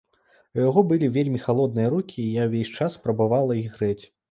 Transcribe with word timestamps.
У 0.55 0.59
яго 0.69 0.83
былі 0.91 1.09
вельмі 1.17 1.41
халодныя 1.43 1.93
рукі 1.97 2.19
і 2.25 2.33
я 2.41 2.49
ўвесь 2.49 2.75
час 2.81 2.99
спрабавала 3.01 3.61
іх 3.63 3.71
грэць. 3.79 4.03